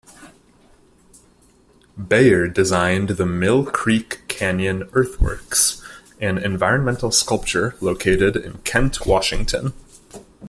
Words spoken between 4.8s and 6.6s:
Earthworks, an